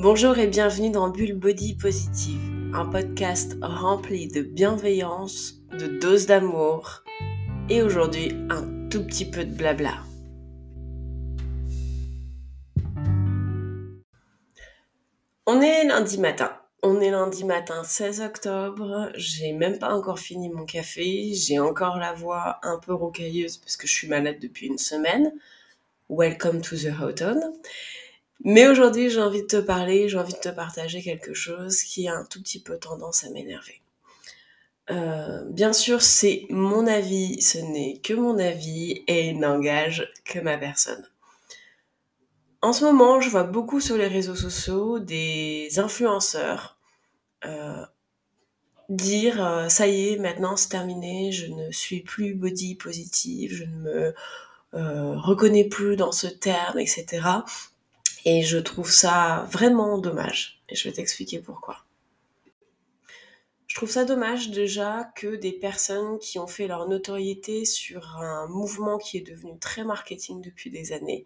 [0.00, 7.02] Bonjour et bienvenue dans Bulle Body Positive, un podcast rempli de bienveillance, de doses d'amour
[7.68, 10.04] et aujourd'hui un tout petit peu de blabla.
[15.46, 16.52] On est lundi matin.
[16.84, 21.96] On est lundi matin 16 octobre, j'ai même pas encore fini mon café, j'ai encore
[21.96, 25.32] la voix un peu rocailleuse parce que je suis malade depuis une semaine.
[26.08, 27.40] Welcome to the autumn.
[28.44, 32.08] Mais aujourd'hui, j'ai envie de te parler, j'ai envie de te partager quelque chose qui
[32.08, 33.80] a un tout petit peu tendance à m'énerver.
[34.90, 40.38] Euh, bien sûr, c'est mon avis, ce n'est que mon avis et il n'engage que
[40.38, 41.04] ma personne.
[42.62, 46.78] En ce moment, je vois beaucoup sur les réseaux sociaux des influenceurs
[47.44, 47.84] euh,
[48.88, 53.64] dire euh, ça y est, maintenant c'est terminé, je ne suis plus body positive, je
[53.64, 54.14] ne me
[54.72, 57.20] reconnais plus dans ce terme, etc.
[58.30, 60.62] Et je trouve ça vraiment dommage.
[60.68, 61.86] Et je vais t'expliquer pourquoi.
[63.66, 68.46] Je trouve ça dommage déjà que des personnes qui ont fait leur notoriété sur un
[68.46, 71.24] mouvement qui est devenu très marketing depuis des années,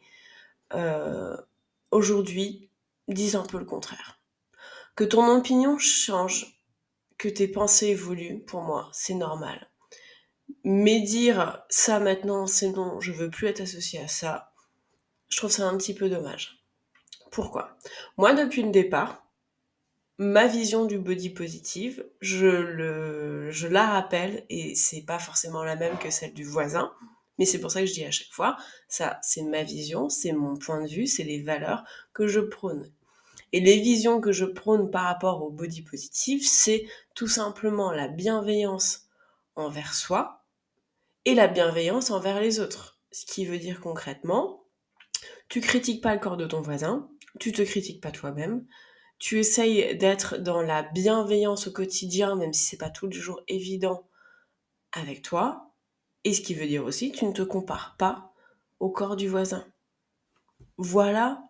[0.74, 1.36] euh,
[1.90, 2.70] aujourd'hui
[3.08, 4.20] disent un peu le contraire.
[4.94, 6.62] Que ton opinion change,
[7.18, 9.68] que tes pensées évoluent, pour moi, c'est normal.
[10.62, 14.52] Mais dire ça maintenant, c'est non, je veux plus être associé à ça,
[15.28, 16.61] je trouve ça un petit peu dommage.
[17.32, 17.78] Pourquoi?
[18.18, 19.26] Moi, depuis le départ,
[20.18, 26.10] ma vision du body positive, je, la rappelle et c'est pas forcément la même que
[26.10, 26.92] celle du voisin,
[27.38, 30.32] mais c'est pour ça que je dis à chaque fois, ça, c'est ma vision, c'est
[30.32, 32.92] mon point de vue, c'est les valeurs que je prône.
[33.54, 38.08] Et les visions que je prône par rapport au body positive, c'est tout simplement la
[38.08, 39.08] bienveillance
[39.56, 40.44] envers soi
[41.24, 42.98] et la bienveillance envers les autres.
[43.10, 44.64] Ce qui veut dire concrètement,
[45.48, 47.08] tu critiques pas le corps de ton voisin,
[47.40, 48.66] tu te critiques pas toi-même,
[49.18, 53.42] tu essayes d'être dans la bienveillance au quotidien, même si c'est pas tous les jours
[53.48, 54.08] évident
[54.92, 55.72] avec toi,
[56.24, 58.32] et ce qui veut dire aussi, tu ne te compares pas
[58.80, 59.66] au corps du voisin.
[60.76, 61.48] Voilà,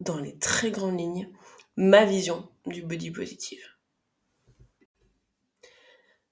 [0.00, 1.30] dans les très grandes lignes,
[1.76, 3.64] ma vision du body positive.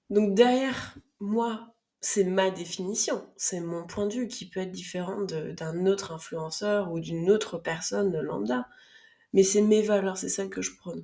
[0.09, 1.74] Donc derrière moi,
[2.07, 6.91] c'est ma définition, c'est mon point de vue qui peut être différent d'un autre influenceur
[6.91, 8.67] ou d'une autre personne lambda.
[9.33, 11.03] Mais c'est mes valeurs, c'est celles que je prône.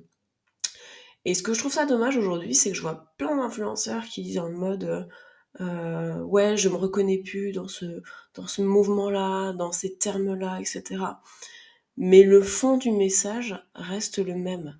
[1.24, 4.22] Et ce que je trouve ça dommage aujourd'hui, c'est que je vois plein d'influenceurs qui
[4.22, 5.08] disent en mode
[5.60, 8.00] euh, ouais, je me reconnais plus dans ce,
[8.34, 11.02] dans ce mouvement-là, dans ces termes-là, etc.
[11.96, 14.78] Mais le fond du message reste le même.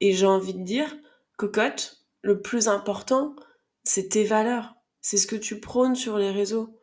[0.00, 0.96] Et j'ai envie de dire,
[1.36, 3.36] cocotte, le plus important,
[3.84, 4.76] c'est tes valeurs.
[5.00, 6.78] C'est ce que tu prônes sur les réseaux.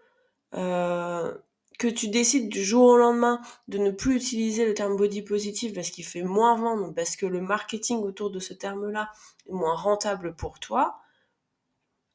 [0.53, 1.34] Euh,
[1.78, 5.74] que tu décides du jour au lendemain de ne plus utiliser le terme body positive
[5.74, 9.12] parce qu'il fait moins vendre, parce que le marketing autour de ce terme-là
[9.47, 11.00] est moins rentable pour toi,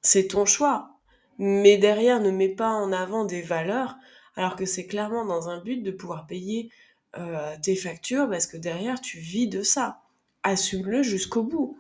[0.01, 0.99] c'est ton choix.
[1.39, 3.97] Mais derrière, ne mets pas en avant des valeurs,
[4.37, 6.71] alors que c'est clairement dans un but de pouvoir payer
[7.17, 10.03] euh, tes factures, parce que derrière, tu vis de ça.
[10.43, 11.79] Assume-le jusqu'au bout.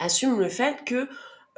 [0.00, 1.08] Assume le fait que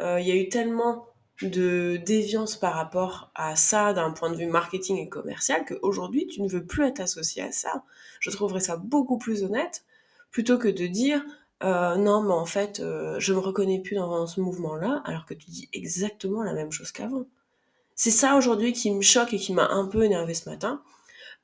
[0.00, 1.06] il y a eu tellement
[1.43, 6.43] de déviance par rapport à ça d'un point de vue marketing et commercial qu'aujourd'hui tu
[6.43, 7.83] ne veux plus être associé à ça.
[8.21, 9.84] Je trouverais ça beaucoup plus honnête
[10.31, 11.22] plutôt que de dire
[11.62, 15.34] euh, non mais en fait euh, je me reconnais plus dans ce mouvement-là alors que
[15.34, 17.25] tu dis exactement la même chose qu'avant.
[17.94, 20.83] C'est ça aujourd'hui qui me choque et qui m'a un peu énervé ce matin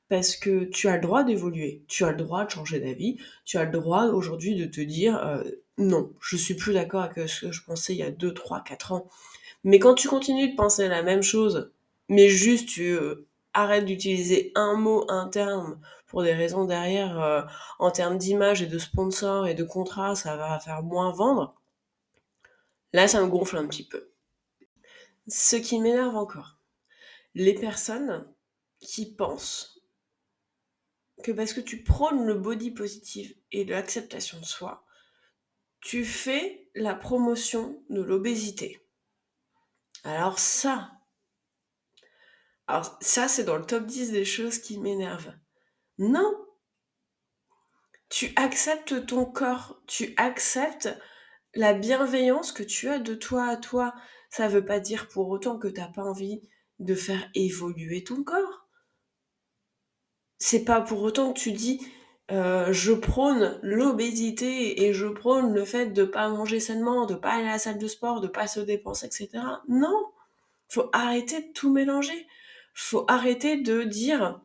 [0.09, 3.57] parce que tu as le droit d'évoluer, tu as le droit de changer d'avis, tu
[3.57, 5.43] as le droit aujourd'hui de te dire euh,
[5.77, 8.63] non, je suis plus d'accord avec ce que je pensais il y a 2, 3,
[8.63, 9.07] 4 ans.
[9.63, 11.71] Mais quand tu continues de penser la même chose,
[12.09, 17.41] mais juste tu euh, arrêtes d'utiliser un mot, un terme, pour des raisons derrière, euh,
[17.79, 21.55] en termes d'image et de sponsor et de contrat, ça va faire moins vendre,
[22.93, 24.09] là ça me gonfle un petit peu.
[25.27, 26.57] Ce qui m'énerve encore,
[27.35, 28.25] les personnes
[28.79, 29.76] qui pensent
[31.23, 34.85] que parce que tu prônes le body positive et l'acceptation de soi,
[35.81, 38.79] tu fais la promotion de l'obésité.
[40.03, 40.91] Alors ça,
[42.67, 45.33] alors ça c'est dans le top 10 des choses qui m'énervent.
[45.97, 46.45] Non.
[48.09, 50.89] Tu acceptes ton corps, tu acceptes
[51.55, 53.93] la bienveillance que tu as de toi à toi.
[54.29, 56.41] Ça veut pas dire pour autant que tu n'as pas envie
[56.79, 58.66] de faire évoluer ton corps.
[60.39, 61.85] C'est pas pour autant que tu dis
[62.29, 67.31] euh, je prône l'obésité et je prône le fait de pas manger sainement, de pas
[67.31, 69.29] aller à la salle de sport, de pas se dépenser, etc.
[69.69, 70.11] Non,
[70.67, 72.27] faut arrêter de tout mélanger.
[72.73, 74.41] Faut arrêter de dire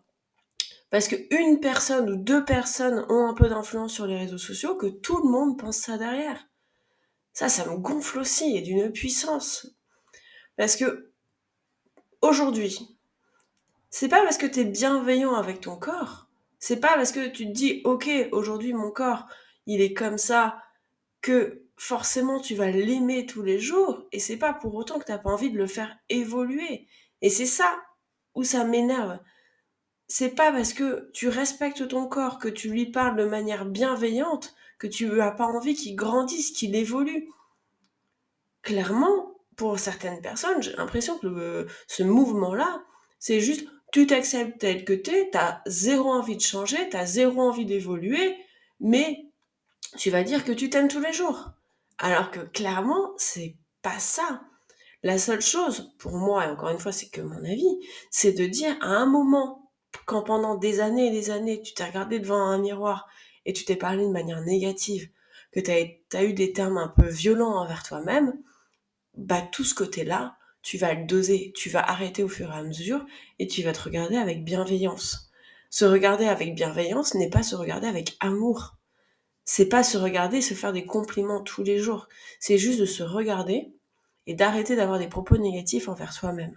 [0.90, 4.86] parce qu'une personne ou deux personnes ont un peu d'influence sur les réseaux sociaux que
[4.86, 6.46] tout le monde pense ça derrière.
[7.32, 9.74] Ça, ça me gonfle aussi et d'une puissance.
[10.56, 11.12] Parce que
[12.20, 12.91] aujourd'hui,
[13.92, 16.26] c'est pas parce que tu es bienveillant avec ton corps,
[16.58, 19.26] c'est pas parce que tu te dis OK, aujourd'hui mon corps,
[19.66, 20.60] il est comme ça
[21.20, 25.12] que forcément tu vas l'aimer tous les jours et c'est pas pour autant que tu
[25.12, 26.88] n'as pas envie de le faire évoluer.
[27.20, 27.80] Et c'est ça
[28.34, 29.20] où ça m'énerve
[30.12, 34.54] c'est pas parce que tu respectes ton corps, que tu lui parles de manière bienveillante,
[34.78, 37.30] que tu n'as pas envie qu'il grandisse, qu'il évolue.
[38.60, 42.84] Clairement, pour certaines personnes, j'ai l'impression que ce mouvement-là,
[43.18, 47.66] c'est juste tu t'acceptes tel que t'es, t'as zéro envie de changer, t'as zéro envie
[47.66, 48.36] d'évoluer,
[48.80, 49.26] mais
[49.96, 51.50] tu vas dire que tu t'aimes tous les jours.
[51.98, 54.42] Alors que clairement, c'est pas ça.
[55.02, 57.78] La seule chose, pour moi, et encore une fois, c'est que mon avis,
[58.10, 59.70] c'est de dire à un moment
[60.06, 63.08] quand pendant des années et des années, tu t'es regardé devant un miroir
[63.44, 65.10] et tu t'es parlé de manière négative,
[65.52, 68.32] que tu as, eu des termes un peu violents envers toi-même,
[69.14, 72.62] bah tout ce côté-là, tu vas le doser, tu vas arrêter au fur et à
[72.62, 73.04] mesure
[73.38, 75.30] et tu vas te regarder avec bienveillance.
[75.70, 78.76] Se regarder avec bienveillance n'est pas se regarder avec amour.
[79.44, 82.08] C'est pas se regarder se faire des compliments tous les jours.
[82.40, 83.74] C'est juste de se regarder
[84.26, 86.56] et d'arrêter d'avoir des propos négatifs envers soi-même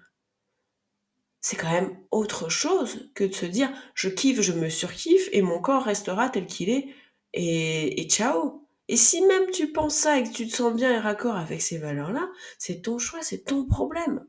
[1.45, 5.43] c'est quand même autre chose que de se dire je kiffe, je me surkiffe et
[5.43, 6.87] mon corps restera tel qu'il est
[7.33, 8.64] et, et, ciao.
[8.87, 11.61] Et si même tu penses ça et que tu te sens bien et raccord avec
[11.61, 12.29] ces valeurs-là,
[12.59, 14.25] c'est ton choix, c'est ton problème.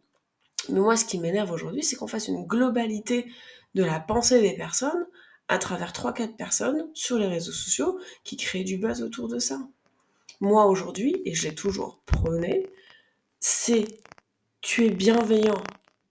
[0.71, 3.31] Mais moi, ce qui m'énerve aujourd'hui, c'est qu'on fasse une globalité
[3.75, 5.07] de la pensée des personnes
[5.49, 9.61] à travers 3-4 personnes sur les réseaux sociaux qui créent du buzz autour de ça.
[10.41, 12.67] Moi, aujourd'hui, et je l'ai toujours prôné,
[13.39, 13.85] c'est
[14.61, 15.63] tu es bienveillant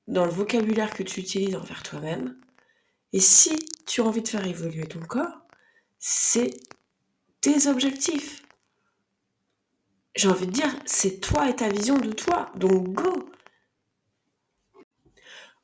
[0.08, 2.38] dans le vocabulaire que tu utilises envers toi-même.
[3.12, 3.56] Et si
[3.86, 5.42] tu as envie de faire évoluer ton corps,
[6.00, 6.52] c'est
[7.68, 8.44] objectifs.
[10.16, 12.52] J'ai envie de dire, c'est toi et ta vision de toi.
[12.56, 13.30] Donc go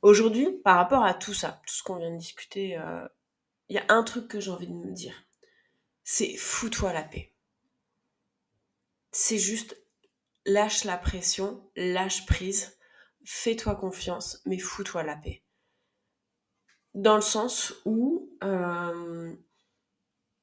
[0.02, 3.08] Aujourd'hui, par rapport à tout ça, tout ce qu'on vient de discuter, euh,
[3.70, 5.16] il y a un truc que j'ai envie de me dire.
[6.04, 7.34] C'est fous-toi la paix.
[9.12, 9.78] C'est juste
[10.46, 12.78] lâche la pression, lâche prise
[13.26, 15.44] fais-toi confiance, mais fous-toi la paix.
[16.94, 19.34] Dans le sens où, euh,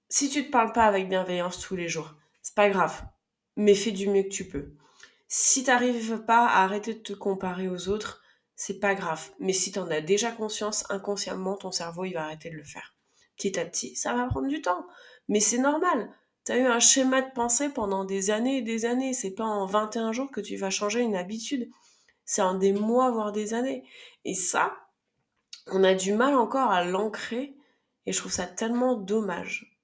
[0.09, 3.03] si tu te parles pas avec bienveillance tous les jours, c'est pas grave,
[3.57, 4.73] mais fais du mieux que tu peux.
[5.29, 8.23] Si tu n'arrives pas à arrêter de te comparer aux autres,
[8.57, 9.31] c'est pas grave.
[9.39, 12.65] Mais si tu en as déjà conscience, inconsciemment, ton cerveau, il va arrêter de le
[12.65, 12.95] faire.
[13.37, 14.87] Petit à petit, ça va prendre du temps.
[15.29, 16.11] Mais c'est normal.
[16.45, 19.13] Tu as eu un schéma de pensée pendant des années et des années.
[19.13, 21.71] C'est pas en 21 jours que tu vas changer une habitude
[22.29, 23.85] c'est en des mois, voire des années.
[24.27, 24.77] Et ça,
[25.67, 27.57] on a du mal encore à l'ancrer
[28.05, 29.78] et je trouve ça tellement dommage.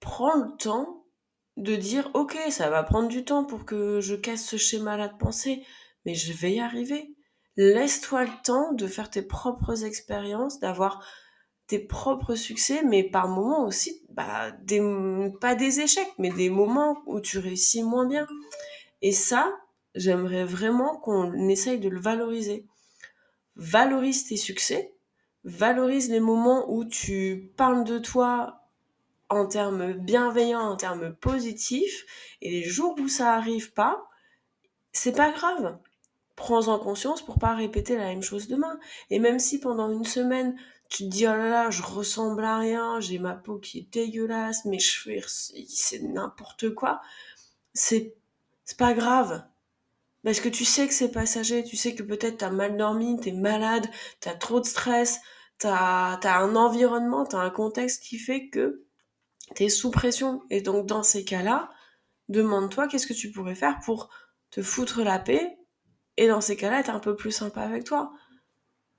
[0.00, 1.04] Prends le temps
[1.56, 5.16] de dire, ok, ça va prendre du temps pour que je casse ce schéma-là de
[5.18, 5.64] pensée,
[6.04, 7.14] mais je vais y arriver.
[7.56, 11.04] Laisse-toi le temps de faire tes propres expériences, d'avoir
[11.66, 14.80] tes propres succès, mais par moments aussi, bah, des,
[15.40, 18.26] pas des échecs, mais des moments où tu réussis moins bien.
[19.02, 19.52] Et ça,
[19.94, 22.66] j'aimerais vraiment qu'on essaye de le valoriser.
[23.56, 24.94] Valorise tes succès,
[25.44, 28.59] valorise les moments où tu parles de toi
[29.30, 32.04] en termes bienveillants, en termes positifs,
[32.42, 34.08] et les jours où ça arrive pas,
[34.92, 35.78] c'est pas grave.
[36.34, 38.78] Prends-en conscience pour pas répéter la même chose demain.
[39.10, 40.56] Et même si pendant une semaine,
[40.88, 43.92] tu te dis oh là là, je ressemble à rien, j'ai ma peau qui est
[43.92, 47.00] dégueulasse, mes cheveux c'est n'importe quoi,
[47.72, 48.14] c'est
[48.64, 49.44] c'est pas grave.
[50.24, 53.32] Parce que tu sais que c'est passager, tu sais que peut-être t'as mal dormi, t'es
[53.32, 53.86] malade,
[54.20, 55.20] t'as trop de stress,
[55.58, 58.84] t'as as un environnement, t'as un contexte qui fait que
[59.54, 60.42] t'es sous pression.
[60.50, 61.70] Et donc dans ces cas-là,
[62.28, 64.10] demande-toi qu'est-ce que tu pourrais faire pour
[64.50, 65.58] te foutre la paix
[66.16, 68.12] et dans ces cas-là être un peu plus sympa avec toi.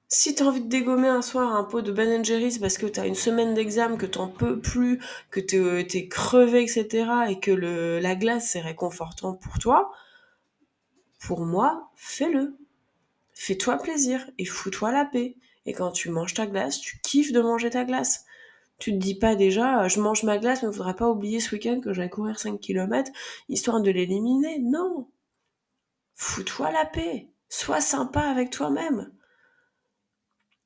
[0.07, 3.07] Si t'as envie de dégommer un soir un pot de Ben Jerry's parce que t'as
[3.07, 7.07] une semaine d'examen, que t'en peux plus, que t'es crevé, etc.
[7.29, 9.93] et que la glace c'est réconfortant pour toi,
[11.21, 12.57] pour moi, fais-le.
[13.31, 15.37] Fais-toi plaisir et fous-toi la paix.
[15.65, 18.25] Et quand tu manges ta glace, tu kiffes de manger ta glace.
[18.81, 21.53] Tu te dis pas déjà, je mange ma glace, mais il faudrait pas oublier ce
[21.53, 23.11] week-end que j'allais courir 5 km,
[23.47, 24.57] histoire de l'éliminer.
[24.57, 25.07] Non.
[26.15, 27.29] Fous-toi la paix.
[27.47, 29.13] Sois sympa avec toi-même.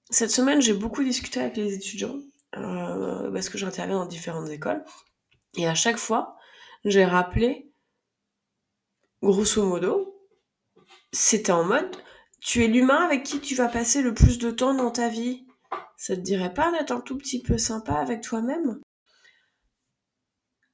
[0.09, 2.15] Cette semaine, j'ai beaucoup discuté avec les étudiants,
[2.55, 4.85] euh, parce que j'interviens dans différentes écoles.
[5.57, 6.37] Et à chaque fois,
[6.85, 7.69] j'ai rappelé,
[9.21, 10.21] grosso modo,
[11.11, 11.97] c'était en mode,
[12.39, 15.44] tu es l'humain avec qui tu vas passer le plus de temps dans ta vie.
[15.97, 18.81] Ça te dirait pas d'être un tout petit peu sympa avec toi-même?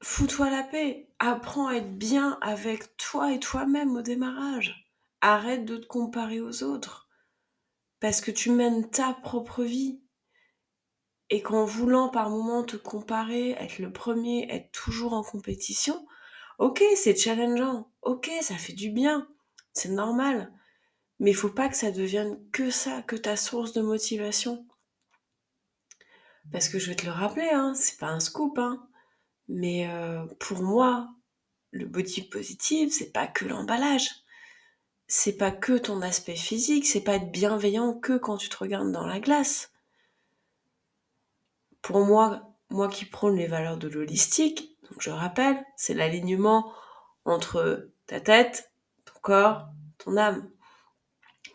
[0.03, 1.10] Fous-toi la paix.
[1.20, 4.91] Apprends à être bien avec toi et toi-même au démarrage.
[5.22, 7.08] Arrête de te comparer aux autres.
[8.00, 10.01] Parce que tu mènes ta propre vie.
[11.29, 16.05] Et qu'en voulant par moment te comparer, être le premier, être toujours en compétition,
[16.58, 17.91] ok, c'est challengeant.
[18.01, 19.27] Ok, ça fait du bien.
[19.74, 20.51] C'est normal.
[21.20, 24.65] Mais il faut pas que ça devienne que ça, que ta source de motivation.
[26.52, 28.88] Parce que je vais te le rappeler, hein, c'est pas un scoop, hein.
[29.48, 31.14] Mais euh, pour moi,
[31.72, 34.10] le body positive, c'est pas que l'emballage.
[35.08, 38.92] C'est pas que ton aspect physique, c'est pas être bienveillant que quand tu te regardes
[38.92, 39.74] dans la glace.
[41.82, 46.72] Pour moi, moi qui prône les valeurs de l'holistique, donc je rappelle, c'est l'alignement
[47.26, 48.72] entre ta tête,
[49.06, 49.68] ton corps,
[49.98, 50.50] ton âme.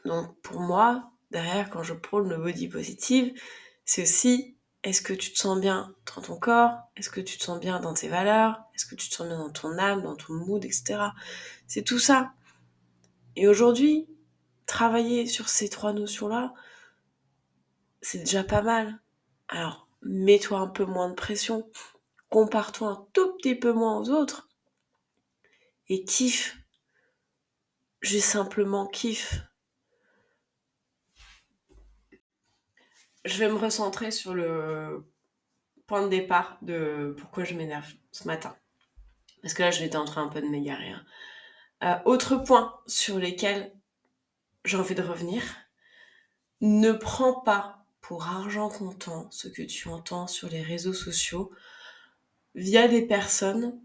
[0.04, 3.38] Donc pour moi, derrière, quand je prône le body positive,
[3.84, 4.55] c'est aussi
[4.86, 6.78] est-ce que tu te sens bien dans ton corps?
[6.94, 8.62] Est-ce que tu te sens bien dans tes valeurs?
[8.72, 11.00] Est-ce que tu te sens bien dans ton âme, dans ton mood, etc.
[11.66, 12.32] C'est tout ça.
[13.34, 14.06] Et aujourd'hui,
[14.64, 16.54] travailler sur ces trois notions-là,
[18.00, 19.00] c'est déjà pas mal.
[19.48, 21.68] Alors, mets-toi un peu moins de pression,
[22.30, 24.48] compare-toi un tout petit peu moins aux autres,
[25.88, 26.56] et kiffe.
[28.02, 29.40] J'ai simplement kiffe.
[33.26, 35.06] Je vais me recentrer sur le
[35.86, 38.56] point de départ de pourquoi je m'énerve ce matin.
[39.42, 40.90] Parce que là, je vais en train un peu de m'égarer.
[40.90, 41.04] Hein.
[41.84, 43.72] Euh, autre point sur lesquels
[44.64, 45.42] j'ai envie de revenir.
[46.60, 51.52] Ne prends pas pour argent comptant ce que tu entends sur les réseaux sociaux
[52.54, 53.80] via des personnes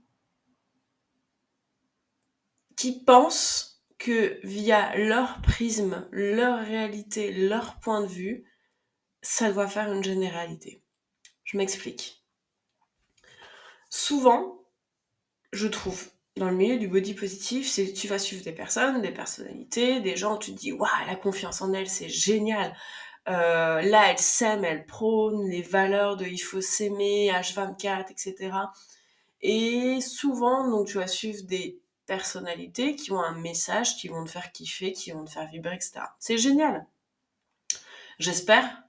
[2.75, 8.50] qui pensent que via leur prisme, leur réalité, leur point de vue,
[9.21, 10.81] ça doit faire une généralité.
[11.43, 12.23] Je m'explique.
[13.89, 14.65] Souvent,
[15.51, 19.99] je trouve, dans le milieu du body positif, tu vas suivre des personnes, des personnalités,
[19.99, 22.75] des gens, tu te dis, waouh, la confiance en elle, c'est génial.
[23.27, 28.51] Euh, là, elle s'aime, elle prône les valeurs de il faut s'aimer, H24, etc.
[29.41, 34.31] Et souvent, donc, tu vas suivre des personnalités qui ont un message, qui vont te
[34.31, 36.01] faire kiffer, qui vont te faire vibrer, etc.
[36.19, 36.87] C'est génial.
[38.19, 38.83] J'espère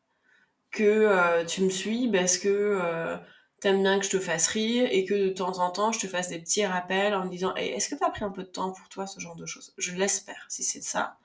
[0.72, 3.16] que euh, tu me suis parce que euh,
[3.60, 6.06] t'aimes bien que je te fasse rire et que de temps en temps je te
[6.06, 8.72] fasse des petits rappels en me disant est-ce que t'as pris un peu de temps
[8.72, 9.74] pour toi ce genre de choses?
[9.78, 10.46] Je l'espère.
[10.48, 11.18] Si c'est ça,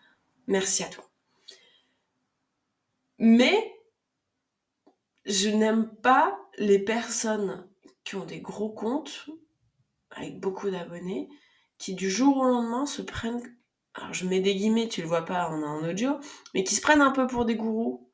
[0.48, 1.10] merci à toi.
[3.18, 3.74] Mais
[5.26, 7.68] je n'aime pas les personnes
[8.04, 9.28] qui ont des gros comptes
[10.12, 11.30] avec beaucoup d'abonnés
[11.78, 13.42] qui du jour au lendemain se prennent
[13.96, 16.20] alors je mets des guillemets, tu le vois pas en, en audio,
[16.54, 18.07] mais qui se prennent un peu pour des gourous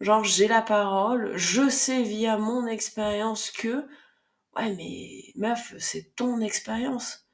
[0.00, 3.86] Genre, j'ai la parole, je sais via mon expérience que,
[4.56, 7.26] ouais, mais meuf, c'est ton expérience,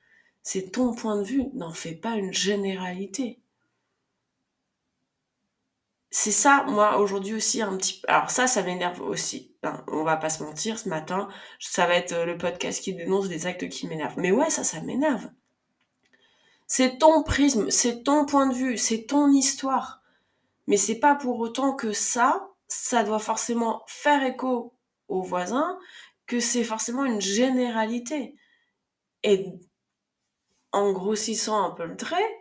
[0.43, 3.43] c'est ton point de vue, n'en fais pas une généralité.
[6.15, 8.03] C'est ça, moi, aujourd'hui aussi, un petit.
[8.07, 9.57] Alors, ça, ça m'énerve aussi.
[9.89, 11.27] On va pas se mentir, ce matin,
[11.59, 14.19] ça va être le podcast qui dénonce des actes qui m'énervent.
[14.19, 15.31] Mais ouais, ça, ça m'énerve.
[16.67, 20.03] C'est ton prisme, c'est ton point de vue, c'est ton histoire.
[20.67, 24.75] Mais c'est pas pour autant que ça, ça doit forcément faire écho
[25.09, 25.79] aux voisins,
[26.27, 28.35] que c'est forcément une généralité.
[29.23, 29.47] Et
[30.73, 32.39] en grossissant un peu le trait,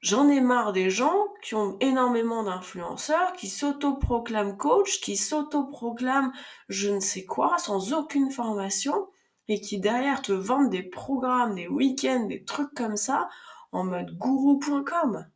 [0.00, 6.32] j'en ai marre des gens qui ont énormément d'influenceurs, qui s'autoproclament coach, qui s'autoproclament
[6.68, 9.08] je ne sais quoi, sans aucune formation,
[9.48, 13.28] et qui derrière te vendent des programmes, des week-ends, des trucs comme ça,
[13.72, 15.26] en mode gourou.com.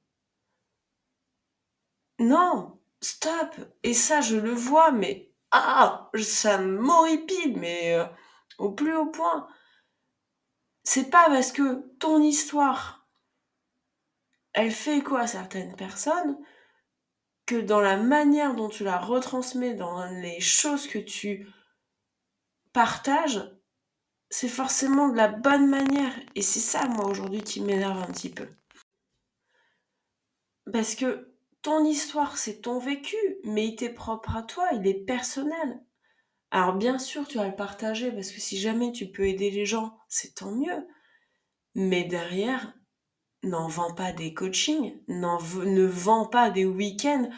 [2.21, 8.07] Non, stop Et ça, je le vois, mais ah Ça m'horripile, mais euh,
[8.59, 9.49] au plus haut point.
[10.85, 13.07] C'est pas parce que ton histoire,
[14.53, 16.39] elle fait écho à certaines personnes,
[17.47, 21.49] que dans la manière dont tu la retransmets, dans les choses que tu
[22.73, 23.51] partages,
[24.31, 26.13] c'est forcément de la bonne manière.
[26.35, 28.49] Et c'est ça, moi, aujourd'hui, qui m'énerve un petit peu.
[30.71, 35.05] Parce que ton histoire, c'est ton vécu, mais il t'est propre à toi, il est
[35.05, 35.81] personnel.
[36.51, 39.67] Alors bien sûr, tu vas le partager parce que si jamais tu peux aider les
[39.67, 40.87] gens, c'est tant mieux.
[41.75, 42.73] Mais derrière,
[43.43, 47.29] n'en vends pas des coachings, ne vends pas des week-ends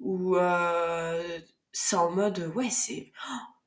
[0.00, 1.38] où euh,
[1.72, 3.12] c'est en mode ouais c'est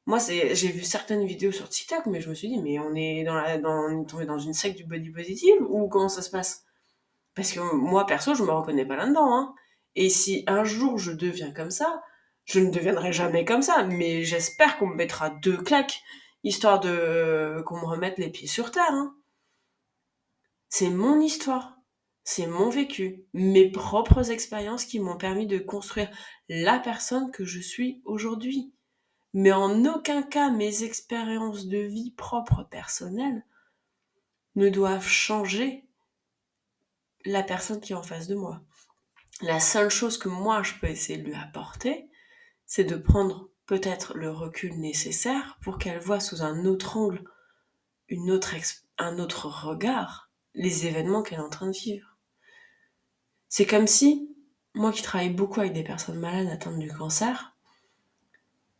[0.05, 3.23] moi j'ai vu certaines vidéos sur TikTok mais je me suis dit mais on est
[3.23, 6.65] dans la dans tombé dans une secte du body positive ou comment ça se passe?
[7.35, 9.55] Parce que moi perso je me reconnais pas là-dedans hein.
[9.95, 12.01] Et si un jour je deviens comme ça,
[12.49, 16.01] Je ne deviendrai jamais comme ça, mais j'espère qu'on me mettra deux claques,
[16.43, 18.91] histoire de qu'on me remette les pieds sur terre.
[18.91, 19.15] Hein.
[20.67, 21.77] C'est mon histoire,
[22.23, 26.09] c'est mon vécu, mes propres expériences qui m'ont permis de construire
[26.47, 28.73] la personne que je suis aujourd'hui.
[29.33, 33.45] Mais en aucun cas mes expériences de vie propres personnelles
[34.55, 35.85] ne doivent changer
[37.25, 38.63] la personne qui est en face de moi.
[39.41, 42.09] La seule chose que moi je peux essayer de lui apporter,
[42.65, 47.23] c'est de prendre peut-être le recul nécessaire pour qu'elle voie sous un autre angle,
[48.09, 48.55] une autre
[48.97, 52.17] un autre regard, les événements qu'elle est en train de vivre.
[53.47, 54.35] C'est comme si,
[54.73, 57.55] moi qui travaille beaucoup avec des personnes malades atteintes du cancer,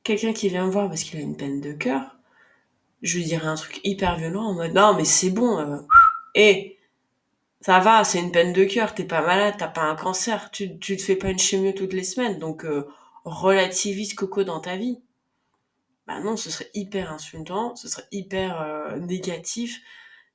[0.04, 2.18] quelqu'un qui vient me voir parce qu'il a une peine de cœur,
[3.02, 5.80] je lui dirais un truc hyper violent en mode non mais c'est bon, euh,
[6.36, 6.79] et
[7.62, 10.80] ça va, c'est une peine de cœur, t'es pas malade, t'as pas un cancer, tu,
[10.80, 12.88] tu te fais pas une chimio toutes les semaines, donc euh,
[13.26, 15.02] relativise coco dans ta vie.
[16.08, 19.82] Bah non, ce serait hyper insultant, ce serait hyper euh, négatif,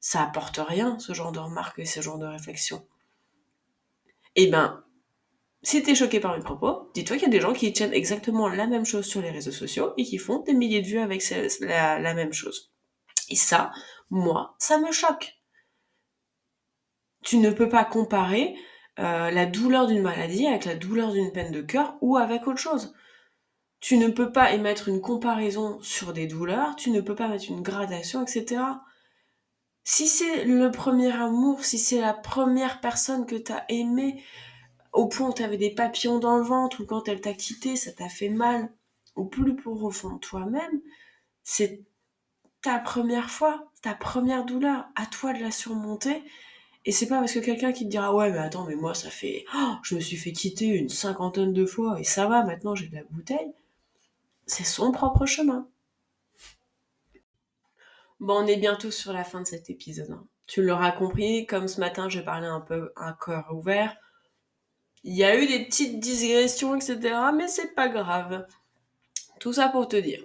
[0.01, 2.87] ça apporte rien, ce genre de remarques et ce genre de réflexion.
[4.37, 4.85] Eh ben,
[5.63, 8.49] si t'es choqué par mes propos, dis-toi qu'il y a des gens qui tiennent exactement
[8.49, 11.25] la même chose sur les réseaux sociaux et qui font des milliers de vues avec
[11.61, 12.71] la, la même chose.
[13.31, 13.73] Et ça,
[14.11, 15.39] moi, ça me choque
[17.25, 18.55] tu ne peux pas comparer
[19.01, 22.61] euh, la douleur d'une maladie avec la douleur d'une peine de cœur ou avec autre
[22.61, 22.95] chose.
[23.81, 27.51] Tu ne peux pas émettre une comparaison sur des douleurs, tu ne peux pas mettre
[27.51, 28.63] une gradation, etc.
[29.83, 34.23] Si c'est le premier amour, si c'est la première personne que tu as aimée,
[34.93, 37.77] au point où tu avais des papillons dans le ventre, ou quand elle t'a quitté,
[37.77, 38.73] ça t'a fait mal,
[39.17, 40.81] au plus profond de toi-même,
[41.43, 41.83] c'est
[42.63, 46.23] ta première fois, ta première douleur, à toi de la surmonter
[46.87, 49.09] et c'est pas parce que quelqu'un qui te dira ouais mais attends mais moi ça
[49.09, 52.75] fait oh, je me suis fait quitter une cinquantaine de fois et ça va maintenant
[52.75, 53.53] j'ai de la bouteille.
[54.47, 55.67] C'est son propre chemin.
[58.21, 60.11] Bon on est bientôt sur la fin de cet épisode.
[60.11, 60.27] Hein.
[60.47, 63.97] Tu l'auras compris, comme ce matin j'ai parlé un peu un cœur ouvert.
[65.05, 66.99] Il y a eu des petites digressions, etc.
[67.35, 68.47] Mais c'est pas grave.
[69.39, 70.23] Tout ça pour te dire.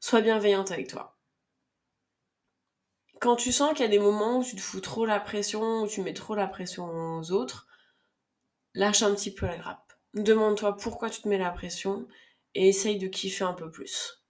[0.00, 1.15] Sois bienveillante avec toi
[3.26, 5.82] quand tu sens qu'il y a des moments où tu te fous trop la pression,
[5.82, 7.66] où tu mets trop la pression aux autres,
[8.72, 9.92] lâche un petit peu la grappe.
[10.14, 12.06] Demande-toi pourquoi tu te mets la pression
[12.54, 14.24] et essaye de kiffer un peu plus.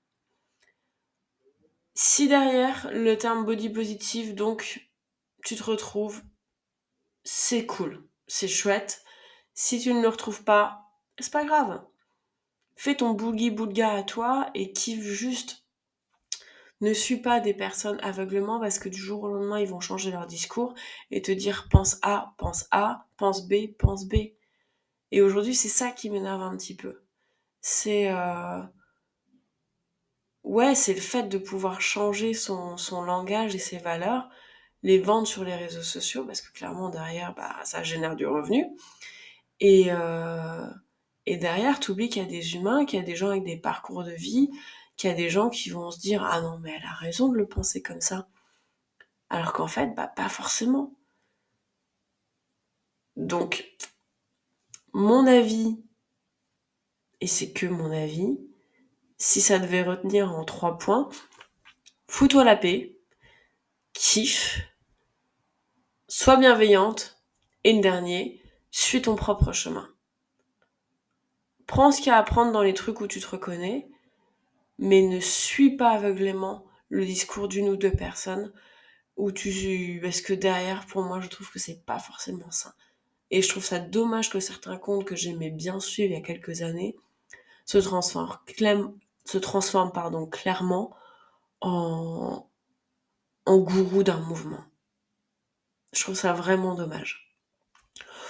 [1.93, 4.89] Si derrière le terme body positive, donc
[5.45, 6.23] tu te retrouves,
[7.23, 9.05] c'est cool, c'est chouette.
[9.53, 10.87] Si tu ne le retrouves pas,
[11.19, 11.85] c'est pas grave.
[12.77, 15.66] Fais ton boogie boulga à toi et kiffe juste
[16.81, 20.11] ne suis pas des personnes aveuglement parce que du jour au lendemain, ils vont changer
[20.11, 20.75] leur discours
[21.11, 24.15] et te dire pense A, pense A, pense B, pense B.
[25.11, 27.03] Et aujourd'hui, c'est ça qui m'énerve un petit peu.
[27.61, 28.11] C'est...
[28.11, 28.63] Euh...
[30.45, 34.29] Ouais, c'est le fait de pouvoir changer son, son langage et ses valeurs,
[34.83, 38.67] les vendre sur les réseaux sociaux, parce que clairement, derrière, bah, ça génère du revenu.
[39.61, 40.67] Et, euh...
[41.25, 43.45] et derrière, tu oublies qu'il y a des humains, qu'il y a des gens avec
[43.45, 44.51] des parcours de vie,
[44.97, 47.29] qu'il y a des gens qui vont se dire ah non mais elle a raison
[47.29, 48.29] de le penser comme ça.
[49.31, 50.95] Alors qu'en fait bah pas forcément.
[53.17, 53.77] Donc
[54.93, 55.83] mon avis
[57.21, 58.39] et c'est que mon avis
[59.19, 61.09] si ça devait retenir en trois points
[62.09, 62.99] fous-toi la paix
[63.95, 64.61] kiffe
[66.09, 67.23] sois bienveillante
[67.65, 69.89] et le dernier suis ton propre chemin.
[71.67, 73.89] Prends ce qu'il y a à prendre dans les trucs où tu te reconnais
[74.79, 78.53] mais ne suis pas aveuglément le discours d'une ou deux personnes
[79.17, 82.75] où tu parce que derrière pour moi je trouve que c'est pas forcément ça
[83.31, 86.25] et je trouve ça dommage que certains comptes que j'aimais bien suivre il y a
[86.25, 86.97] quelques années
[87.65, 88.31] se transforment
[90.31, 90.95] clairement
[91.61, 92.49] en
[93.49, 94.65] en gourou d'un mouvement.
[95.93, 97.37] Je trouve ça vraiment dommage.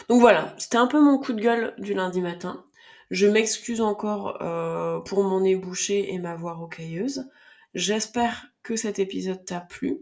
[0.09, 2.65] Donc voilà c'était un peu mon coup de gueule du lundi matin
[3.11, 7.29] je m'excuse encore euh, pour mon nez et ma voix rocailleuse.
[7.75, 9.99] J'espère que cet épisode t'a plu.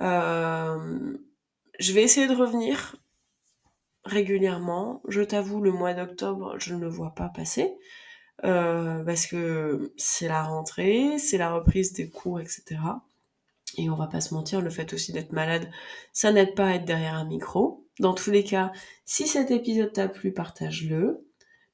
[0.00, 1.16] Euh,
[1.78, 2.96] je vais essayer de revenir
[4.04, 5.02] régulièrement.
[5.08, 7.74] Je t'avoue, le mois d'octobre, je ne le vois pas passer.
[8.44, 12.76] Euh, parce que c'est la rentrée, c'est la reprise des cours, etc.
[13.78, 15.70] Et on va pas se mentir, le fait aussi d'être malade,
[16.12, 17.86] ça n'aide pas à être derrière un micro.
[17.98, 18.72] Dans tous les cas,
[19.04, 21.25] si cet épisode t'a plu, partage-le.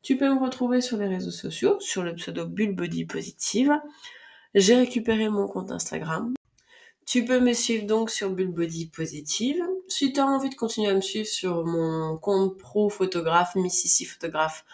[0.02, 3.72] Tu peux me retrouver sur les réseaux sociaux, sur le pseudo Bullbody Positive.
[4.52, 6.34] J'ai récupéré mon compte Instagram.
[7.06, 9.62] Tu peux me suivre donc sur Bullbody Positive.
[9.86, 14.10] Si tu as envie de continuer à me suivre sur mon compte pro photographe, Mississippi
[14.10, 14.64] Photographe,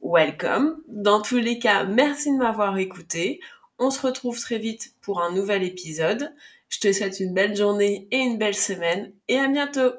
[0.00, 0.80] welcome.
[0.88, 3.40] Dans tous les cas, merci de m'avoir écouté.
[3.78, 6.32] On se retrouve très vite pour un nouvel épisode.
[6.70, 9.92] Je te souhaite une belle journée et une belle semaine et à bientôt